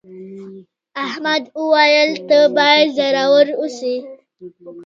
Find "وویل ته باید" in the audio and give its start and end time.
1.59-2.87